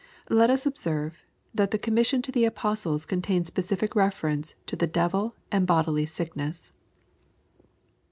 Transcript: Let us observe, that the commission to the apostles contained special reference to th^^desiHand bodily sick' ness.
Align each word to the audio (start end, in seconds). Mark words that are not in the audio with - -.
Let 0.31 0.49
us 0.49 0.65
observe, 0.65 1.23
that 1.53 1.69
the 1.69 1.77
commission 1.77 2.23
to 2.23 2.31
the 2.31 2.43
apostles 2.45 3.05
contained 3.05 3.45
special 3.45 3.77
reference 3.93 4.55
to 4.65 4.75
th^^desiHand 4.75 5.67
bodily 5.67 6.07
sick' 6.07 6.35
ness. 6.35 6.71